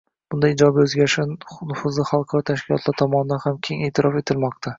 Bunday 0.35 0.53
ijobiy 0.53 0.83
o‘zgarishlar 0.85 1.29
nufuzli 1.73 2.07
xalqaro 2.13 2.47
tashkilotlar 2.51 2.99
tomonidan 3.03 3.45
ham 3.47 3.61
keng 3.71 3.87
e’tirof 3.91 4.21
etilmoqda. 4.25 4.69